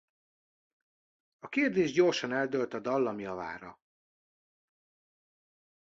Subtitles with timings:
[1.39, 3.79] A kérdés gyorsan eldőlt a dallam javára.